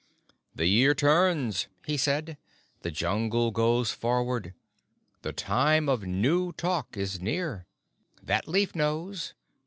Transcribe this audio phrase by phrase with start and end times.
[0.55, 2.39] "The year turns," he said.
[2.81, 4.55] "The Jungle goes forward.
[5.21, 7.67] The Time of New Talk is near.
[8.23, 9.35] That leaf knows.